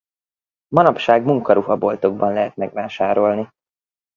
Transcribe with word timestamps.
Manapság 0.67 1.23
munkaruha-boltokban 1.25 2.33
lehet 2.33 2.55
megvásárolni. 2.55 3.49